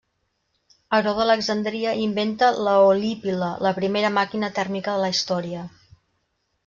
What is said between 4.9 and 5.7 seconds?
de la història.